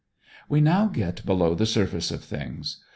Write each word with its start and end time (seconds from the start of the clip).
We 0.49 0.61
now 0.61 0.87
get 0.87 1.23
below 1.27 1.53
the 1.53 1.67
surface 1.67 2.09
of 2.09 2.23
things. 2.23 2.83